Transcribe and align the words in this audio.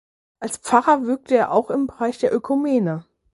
Als 0.39 0.57
Pfarrer 0.57 1.03
wirkte 1.05 1.35
er 1.35 1.51
auch 1.51 1.69
im 1.69 1.85
Bereich 1.85 2.17
der 2.17 2.33
Ökumene. 2.33 3.05